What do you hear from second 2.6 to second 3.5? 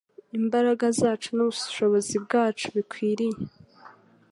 bikwiriye